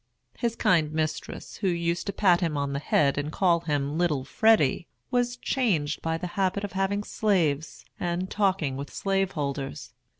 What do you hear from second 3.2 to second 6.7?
call him "Little Freddy," was changed by the habit